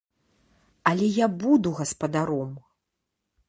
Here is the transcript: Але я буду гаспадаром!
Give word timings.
Але 0.93 1.11
я 1.19 1.27
буду 1.45 1.75
гаспадаром! 1.83 2.51